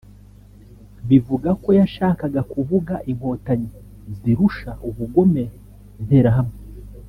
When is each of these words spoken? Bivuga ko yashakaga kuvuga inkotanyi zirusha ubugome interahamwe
Bivuga 1.09 1.49
ko 1.63 1.69
yashakaga 1.79 2.41
kuvuga 2.51 2.93
inkotanyi 3.11 3.69
zirusha 4.17 4.71
ubugome 4.87 5.43
interahamwe 6.01 6.57